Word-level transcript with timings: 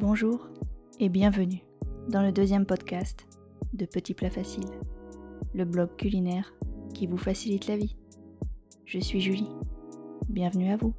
Bonjour 0.00 0.48
et 0.98 1.10
bienvenue 1.10 1.62
dans 2.08 2.22
le 2.22 2.32
deuxième 2.32 2.64
podcast 2.64 3.28
de 3.74 3.84
Petit 3.84 4.14
Plat 4.14 4.30
Facile, 4.30 4.64
le 5.52 5.66
blog 5.66 5.94
culinaire 5.96 6.54
qui 6.94 7.06
vous 7.06 7.18
facilite 7.18 7.66
la 7.66 7.76
vie. 7.76 7.98
Je 8.86 8.98
suis 8.98 9.20
Julie, 9.20 9.50
bienvenue 10.26 10.72
à 10.72 10.78
vous. 10.78 10.94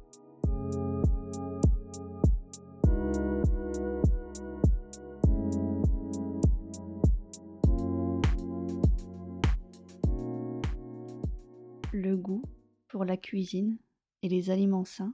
Le 11.92 12.16
goût 12.16 12.44
pour 12.86 13.04
la 13.04 13.16
cuisine 13.16 13.78
et 14.22 14.28
les 14.28 14.50
aliments 14.50 14.84
sains 14.84 15.12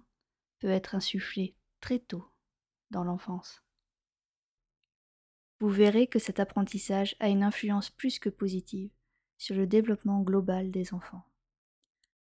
peut 0.58 0.68
être 0.68 0.94
insufflé 0.94 1.56
très 1.80 2.00
tôt 2.00 2.26
dans 2.90 3.02
l'enfance. 3.02 3.62
Vous 5.60 5.68
verrez 5.68 6.06
que 6.06 6.18
cet 6.18 6.38
apprentissage 6.38 7.16
a 7.18 7.28
une 7.28 7.42
influence 7.42 7.90
plus 7.90 8.18
que 8.18 8.28
positive 8.28 8.90
sur 9.38 9.56
le 9.56 9.66
développement 9.66 10.22
global 10.22 10.70
des 10.70 10.94
enfants. 10.94 11.24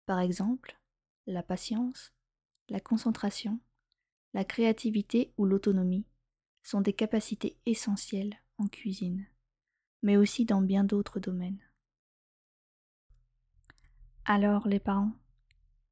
Par 0.05 0.19
exemple, 0.19 0.79
la 1.27 1.43
patience, 1.43 2.13
la 2.69 2.79
concentration, 2.79 3.59
la 4.33 4.43
créativité 4.43 5.33
ou 5.37 5.45
l'autonomie 5.45 6.05
sont 6.63 6.81
des 6.81 6.93
capacités 6.93 7.57
essentielles 7.65 8.35
en 8.57 8.67
cuisine, 8.67 9.25
mais 10.01 10.17
aussi 10.17 10.45
dans 10.45 10.61
bien 10.61 10.83
d'autres 10.83 11.19
domaines. 11.19 11.61
Alors 14.25 14.67
les 14.67 14.79
parents, 14.79 15.13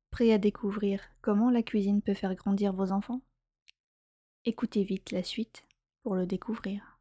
prêts 0.09 0.31
à 0.31 0.37
découvrir 0.37 1.01
comment 1.21 1.49
la 1.49 1.63
cuisine 1.63 2.01
peut 2.01 2.13
faire 2.13 2.35
grandir 2.35 2.73
vos 2.73 2.91
enfants? 2.91 3.21
Écoutez 4.45 4.83
vite 4.83 5.11
la 5.11 5.23
suite 5.23 5.65
pour 6.03 6.15
le 6.15 6.25
découvrir. 6.25 6.94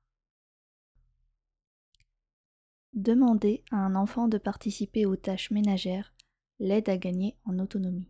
Demander 2.95 3.65
à 3.73 3.77
un 3.79 3.97
enfant 3.97 4.29
de 4.29 4.39
participer 4.39 5.05
aux 5.05 5.17
tâches 5.17 5.51
ménagères 5.51 6.15
l'aide 6.61 6.89
à 6.89 6.97
gagner 6.97 7.37
en 7.45 7.59
autonomie. 7.59 8.09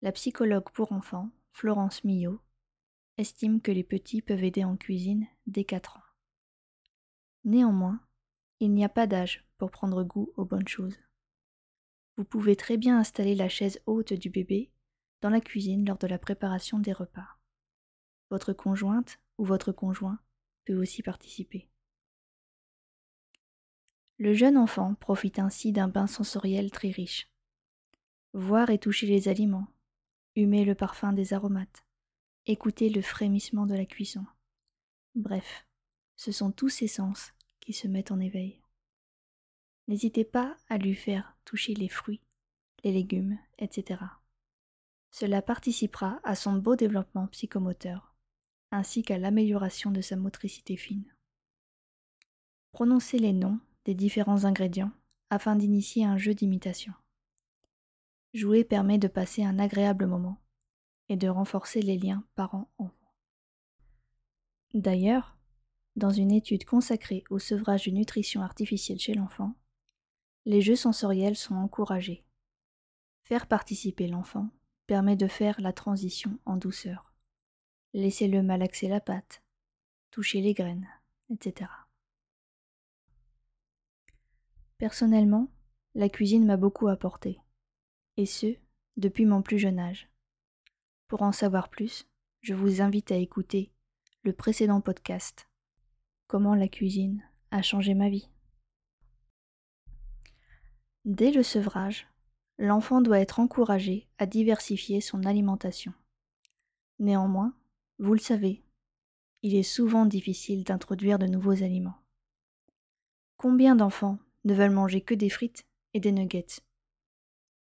La 0.00 0.10
psychologue 0.10 0.70
pour 0.72 0.92
enfants, 0.92 1.28
Florence 1.52 2.02
Millot, 2.02 2.40
estime 3.18 3.60
que 3.60 3.70
les 3.70 3.84
petits 3.84 4.22
peuvent 4.22 4.42
aider 4.42 4.64
en 4.64 4.78
cuisine 4.78 5.26
dès 5.46 5.64
4 5.64 5.98
ans. 5.98 6.02
Néanmoins, 7.44 8.00
il 8.58 8.72
n'y 8.72 8.86
a 8.86 8.88
pas 8.88 9.06
d'âge 9.06 9.44
pour 9.58 9.70
prendre 9.70 10.02
goût 10.02 10.32
aux 10.38 10.46
bonnes 10.46 10.66
choses. 10.66 10.96
Vous 12.16 12.24
pouvez 12.24 12.56
très 12.56 12.78
bien 12.78 12.98
installer 12.98 13.34
la 13.34 13.50
chaise 13.50 13.82
haute 13.84 14.14
du 14.14 14.30
bébé 14.30 14.72
dans 15.20 15.30
la 15.30 15.42
cuisine 15.42 15.86
lors 15.86 15.98
de 15.98 16.06
la 16.06 16.18
préparation 16.18 16.78
des 16.78 16.94
repas. 16.94 17.36
Votre 18.30 18.54
conjointe 18.54 19.20
ou 19.36 19.44
votre 19.44 19.72
conjoint 19.72 20.20
peut 20.64 20.80
aussi 20.80 21.02
participer. 21.02 21.68
Le 24.18 24.34
jeune 24.34 24.56
enfant 24.56 24.94
profite 24.94 25.38
ainsi 25.38 25.70
d'un 25.70 25.86
bain 25.86 26.08
sensoriel 26.08 26.72
très 26.72 26.90
riche. 26.90 27.30
Voir 28.32 28.68
et 28.70 28.78
toucher 28.78 29.06
les 29.06 29.28
aliments, 29.28 29.68
humer 30.34 30.64
le 30.64 30.74
parfum 30.74 31.12
des 31.12 31.34
aromates, 31.34 31.84
écouter 32.46 32.90
le 32.90 33.00
frémissement 33.00 33.64
de 33.64 33.74
la 33.74 33.86
cuisson. 33.86 34.26
Bref, 35.14 35.66
ce 36.16 36.32
sont 36.32 36.50
tous 36.50 36.68
ces 36.68 36.88
sens 36.88 37.32
qui 37.60 37.72
se 37.72 37.86
mettent 37.86 38.10
en 38.10 38.18
éveil. 38.18 38.60
N'hésitez 39.86 40.24
pas 40.24 40.56
à 40.68 40.78
lui 40.78 40.96
faire 40.96 41.36
toucher 41.44 41.74
les 41.74 41.88
fruits, 41.88 42.20
les 42.82 42.92
légumes, 42.92 43.38
etc. 43.58 44.02
Cela 45.12 45.42
participera 45.42 46.20
à 46.24 46.34
son 46.34 46.54
beau 46.54 46.74
développement 46.74 47.28
psychomoteur, 47.28 48.16
ainsi 48.72 49.02
qu'à 49.02 49.16
l'amélioration 49.16 49.92
de 49.92 50.00
sa 50.00 50.16
motricité 50.16 50.76
fine. 50.76 51.14
Prononcez 52.72 53.18
les 53.18 53.32
noms 53.32 53.60
différents 53.94 54.44
ingrédients 54.44 54.92
afin 55.30 55.56
d'initier 55.56 56.04
un 56.04 56.16
jeu 56.16 56.34
d'imitation. 56.34 56.92
Jouer 58.34 58.64
permet 58.64 58.98
de 58.98 59.08
passer 59.08 59.44
un 59.44 59.58
agréable 59.58 60.06
moment 60.06 60.38
et 61.08 61.16
de 61.16 61.28
renforcer 61.28 61.80
les 61.80 61.96
liens 61.96 62.24
parents-enfants. 62.34 62.94
D'ailleurs, 64.74 65.36
dans 65.96 66.10
une 66.10 66.30
étude 66.30 66.64
consacrée 66.64 67.24
au 67.30 67.38
sevrage 67.38 67.86
de 67.86 67.90
nutrition 67.90 68.42
artificielle 68.42 69.00
chez 69.00 69.14
l'enfant, 69.14 69.54
les 70.44 70.60
jeux 70.60 70.76
sensoriels 70.76 71.36
sont 71.36 71.56
encouragés. 71.56 72.24
Faire 73.24 73.46
participer 73.46 74.06
l'enfant 74.06 74.48
permet 74.86 75.16
de 75.16 75.26
faire 75.26 75.60
la 75.60 75.72
transition 75.72 76.38
en 76.46 76.56
douceur. 76.56 77.12
Laissez-le 77.94 78.42
malaxer 78.42 78.88
la 78.88 79.00
pâte, 79.00 79.42
toucher 80.10 80.40
les 80.40 80.54
graines, 80.54 80.88
etc. 81.30 81.70
Personnellement, 84.78 85.48
la 85.94 86.08
cuisine 86.08 86.46
m'a 86.46 86.56
beaucoup 86.56 86.86
apporté, 86.86 87.40
et 88.16 88.26
ce, 88.26 88.54
depuis 88.96 89.26
mon 89.26 89.42
plus 89.42 89.58
jeune 89.58 89.80
âge. 89.80 90.08
Pour 91.08 91.22
en 91.22 91.32
savoir 91.32 91.68
plus, 91.68 92.06
je 92.42 92.54
vous 92.54 92.80
invite 92.80 93.10
à 93.10 93.16
écouter 93.16 93.72
le 94.22 94.32
précédent 94.32 94.80
podcast 94.80 95.48
Comment 96.28 96.54
la 96.54 96.68
cuisine 96.68 97.24
a 97.50 97.62
changé 97.62 97.94
ma 97.94 98.08
vie. 98.08 98.28
Dès 101.04 101.32
le 101.32 101.42
sevrage, 101.42 102.06
l'enfant 102.58 103.00
doit 103.00 103.18
être 103.18 103.40
encouragé 103.40 104.06
à 104.18 104.26
diversifier 104.26 105.00
son 105.00 105.24
alimentation. 105.24 105.92
Néanmoins, 107.00 107.54
vous 107.98 108.12
le 108.12 108.20
savez, 108.20 108.62
il 109.42 109.56
est 109.56 109.62
souvent 109.64 110.06
difficile 110.06 110.62
d'introduire 110.62 111.18
de 111.18 111.26
nouveaux 111.26 111.64
aliments. 111.64 111.98
Combien 113.38 113.74
d'enfants 113.74 114.18
ne 114.44 114.54
veulent 114.54 114.70
manger 114.70 115.00
que 115.00 115.14
des 115.14 115.30
frites 115.30 115.66
et 115.94 116.00
des 116.00 116.12
nuggets 116.12 116.60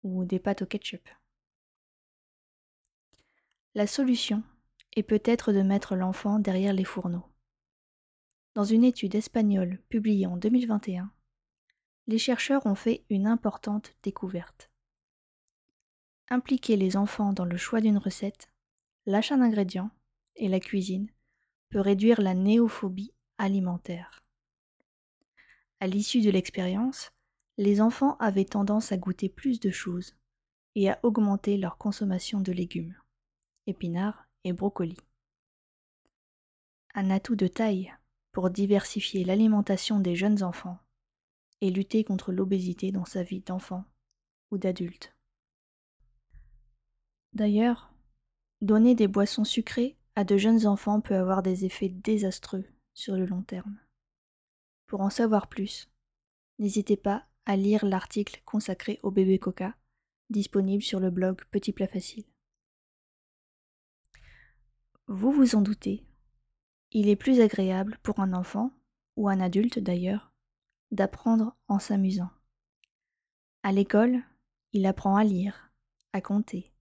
ou 0.02 0.24
des 0.24 0.38
pâtes 0.38 0.62
au 0.62 0.66
ketchup 0.66 1.08
La 3.74 3.86
solution 3.86 4.42
est 4.96 5.02
peut-être 5.02 5.52
de 5.52 5.62
mettre 5.62 5.96
l'enfant 5.96 6.38
derrière 6.38 6.72
les 6.72 6.84
fourneaux. 6.84 7.26
Dans 8.54 8.64
une 8.64 8.84
étude 8.84 9.14
espagnole 9.16 9.82
publiée 9.88 10.26
en 10.26 10.36
2021, 10.36 11.10
les 12.06 12.18
chercheurs 12.18 12.66
ont 12.66 12.74
fait 12.74 13.04
une 13.10 13.26
importante 13.26 13.96
découverte. 14.02 14.70
Impliquer 16.28 16.76
les 16.76 16.96
enfants 16.96 17.32
dans 17.32 17.44
le 17.44 17.56
choix 17.56 17.80
d'une 17.80 17.98
recette, 17.98 18.50
l'achat 19.06 19.36
d'ingrédients 19.36 19.90
et 20.36 20.48
la 20.48 20.60
cuisine 20.60 21.10
peut 21.70 21.80
réduire 21.80 22.20
la 22.20 22.34
néophobie 22.34 23.14
alimentaire. 23.38 24.23
À 25.84 25.86
l'issue 25.86 26.22
de 26.22 26.30
l'expérience, 26.30 27.12
les 27.58 27.82
enfants 27.82 28.16
avaient 28.16 28.46
tendance 28.46 28.90
à 28.90 28.96
goûter 28.96 29.28
plus 29.28 29.60
de 29.60 29.70
choses 29.70 30.16
et 30.74 30.88
à 30.88 30.98
augmenter 31.02 31.58
leur 31.58 31.76
consommation 31.76 32.40
de 32.40 32.52
légumes, 32.52 32.96
épinards 33.66 34.26
et 34.44 34.54
brocolis. 34.54 34.96
Un 36.94 37.10
atout 37.10 37.36
de 37.36 37.48
taille 37.48 37.92
pour 38.32 38.48
diversifier 38.48 39.24
l'alimentation 39.24 40.00
des 40.00 40.16
jeunes 40.16 40.42
enfants 40.42 40.78
et 41.60 41.68
lutter 41.68 42.02
contre 42.02 42.32
l'obésité 42.32 42.90
dans 42.90 43.04
sa 43.04 43.22
vie 43.22 43.42
d'enfant 43.42 43.84
ou 44.50 44.56
d'adulte. 44.56 45.14
D'ailleurs, 47.34 47.92
donner 48.62 48.94
des 48.94 49.06
boissons 49.06 49.44
sucrées 49.44 49.98
à 50.14 50.24
de 50.24 50.38
jeunes 50.38 50.66
enfants 50.66 51.02
peut 51.02 51.16
avoir 51.16 51.42
des 51.42 51.66
effets 51.66 51.90
désastreux 51.90 52.64
sur 52.94 53.16
le 53.16 53.26
long 53.26 53.42
terme. 53.42 53.78
Pour 54.86 55.00
en 55.00 55.10
savoir 55.10 55.48
plus, 55.48 55.90
n'hésitez 56.58 56.96
pas 56.96 57.26
à 57.46 57.56
lire 57.56 57.84
l'article 57.84 58.42
consacré 58.44 59.00
au 59.02 59.10
bébé 59.10 59.38
coca, 59.38 59.74
disponible 60.30 60.82
sur 60.82 61.00
le 61.00 61.10
blog 61.10 61.42
Petit 61.50 61.72
Plat 61.72 61.86
Facile. 61.86 62.24
Vous 65.06 65.32
vous 65.32 65.54
en 65.54 65.60
doutez, 65.60 66.06
il 66.92 67.08
est 67.08 67.16
plus 67.16 67.40
agréable 67.40 67.98
pour 68.04 68.20
un 68.20 68.32
enfant, 68.32 68.70
ou 69.16 69.28
un 69.28 69.40
adulte 69.40 69.80
d'ailleurs, 69.80 70.32
d'apprendre 70.92 71.56
en 71.66 71.80
s'amusant. 71.80 72.30
À 73.64 73.72
l'école, 73.72 74.22
il 74.72 74.86
apprend 74.86 75.16
à 75.16 75.24
lire, 75.24 75.72
à 76.12 76.20
compter. 76.20 76.72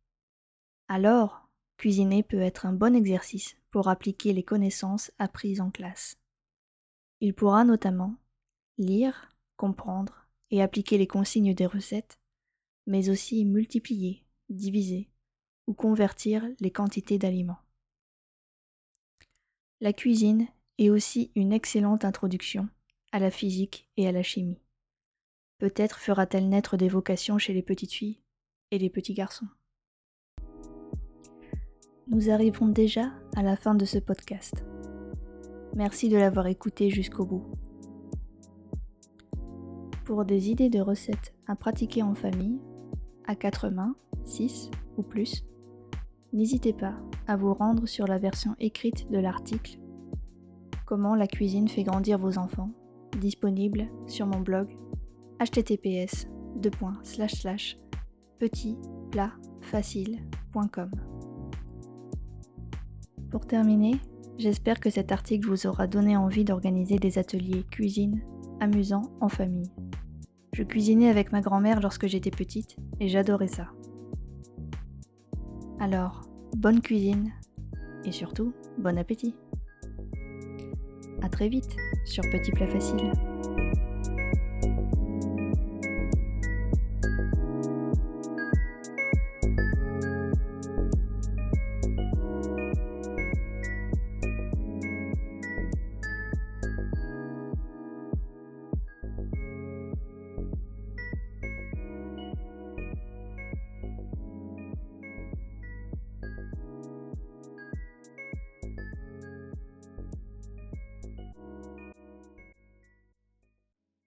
Alors, 0.88 1.50
cuisiner 1.78 2.22
peut 2.22 2.42
être 2.42 2.66
un 2.68 2.74
bon 2.74 2.96
exercice 2.96 3.58
pour 3.72 3.88
appliquer 3.88 4.34
les 4.34 4.44
connaissances 4.44 5.12
apprises 5.18 5.62
en 5.62 5.72
classe. 5.72 6.18
Il 7.24 7.34
pourra 7.34 7.64
notamment 7.64 8.18
lire, 8.78 9.30
comprendre 9.56 10.28
et 10.52 10.62
appliquer 10.62 10.98
les 10.98 11.08
consignes 11.08 11.54
des 11.54 11.66
recettes, 11.66 12.20
mais 12.86 13.10
aussi 13.10 13.46
multiplier, 13.46 14.26
diviser 14.50 15.10
ou 15.66 15.74
convertir 15.74 16.46
les 16.60 16.70
quantités 16.70 17.18
d'aliments. 17.18 17.62
La 19.80 19.94
cuisine 19.94 20.50
est 20.78 20.90
aussi 20.90 21.32
une 21.36 21.54
excellente 21.54 22.04
introduction 22.04 22.68
à 23.14 23.20
la 23.20 23.32
physique 23.32 23.90
et 23.96 24.06
à 24.06 24.12
la 24.12 24.22
chimie. 24.22 24.60
Peut-être 25.60 26.00
fera-t-elle 26.00 26.50
naître 26.50 26.76
des 26.76 26.90
vocations 26.90 27.38
chez 27.38 27.54
les 27.54 27.64
petites 27.64 27.94
filles 27.94 28.20
et 28.72 28.78
les 28.78 28.90
petits 28.90 29.14
garçons. 29.14 29.48
Nous 32.08 32.30
arrivons 32.30 32.68
déjà 32.68 33.14
à 33.38 33.44
la 33.44 33.56
fin 33.56 33.76
de 33.76 33.86
ce 33.86 34.00
podcast. 34.00 34.66
Merci 35.76 36.08
de 36.08 36.18
l'avoir 36.18 36.46
écouté 36.48 36.90
jusqu'au 36.92 37.26
bout. 37.26 37.44
Pour 40.06 40.24
des 40.24 40.52
idées 40.52 40.70
de 40.70 40.80
recettes 40.80 41.34
à 41.48 41.56
pratiquer 41.56 42.04
en 42.04 42.14
famille, 42.14 42.60
à 43.26 43.36
quatre 43.36 43.70
mains, 43.70 43.96
6 44.26 44.70
ou 44.98 45.04
plus, 45.04 45.44
n'hésitez 46.32 46.74
pas 46.74 46.94
à 47.26 47.36
vous 47.36 47.56
rendre 47.56 47.88
sur 47.88 48.06
la 48.06 48.20
version 48.20 48.56
écrite 48.60 49.10
de 49.10 49.18
l'article 49.18 49.80
Comment 50.86 51.16
la 51.16 51.26
cuisine 51.26 51.68
fait 51.68 51.82
grandir 51.84 52.20
vos 52.20 52.38
enfants, 52.38 52.70
disponible 53.20 53.88
sur 54.06 54.28
mon 54.28 54.42
blog 54.42 54.78
https 55.40 56.28
petitplatfacile.com. 58.40 60.92
Pour 63.32 63.48
terminer, 63.48 63.96
j'espère 64.38 64.80
que 64.80 64.90
cet 64.90 65.12
article 65.12 65.48
vous 65.48 65.68
aura 65.68 65.88
donné 65.88 66.18
envie 66.18 66.44
d'organiser 66.44 66.98
des 66.98 67.18
ateliers 67.18 67.64
cuisine 67.70 68.22
amusants 68.60 69.12
en 69.22 69.30
famille. 69.30 69.72
Je 70.54 70.64
cuisinais 70.64 71.10
avec 71.10 71.32
ma 71.32 71.42
grand-mère 71.42 71.82
lorsque 71.82 72.08
j'étais 72.08 72.32
petite 72.32 72.78
et 73.00 73.08
j'adorais 73.08 73.48
ça. 73.48 73.68
Alors, 75.80 76.22
bonne 76.56 76.82
cuisine 76.82 77.32
et 78.06 78.12
surtout, 78.12 78.54
bon 78.78 78.98
appétit. 78.98 79.36
A 81.22 81.30
très 81.30 81.50
vite 81.50 81.76
sur 82.06 82.24
Petit 82.32 82.52
Plat 82.52 82.68
Facile. 82.68 83.33